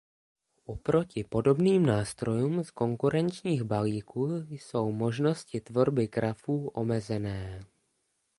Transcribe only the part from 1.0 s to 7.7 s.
podobným nástrojům z konkurenčních balíků jsou možnosti tvorby grafů omezené.